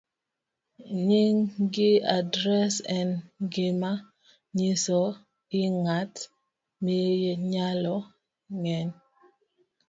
[1.07, 3.09] Nying' gi adres en
[3.53, 3.91] gima
[4.57, 5.01] nyiso
[5.59, 6.13] i ng'at
[6.83, 7.97] minyalo
[8.63, 8.89] gen.